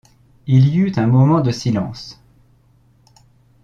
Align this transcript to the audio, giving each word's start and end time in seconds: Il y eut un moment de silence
Il 0.47 0.69
y 0.69 0.79
eut 0.79 0.93
un 0.97 1.05
moment 1.05 1.41
de 1.41 1.51
silence 1.51 2.19